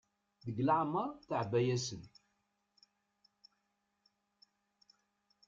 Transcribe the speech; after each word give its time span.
Deg 0.45 0.57
leɛmer 0.67 1.07
teɛba-yasen. 1.27 2.03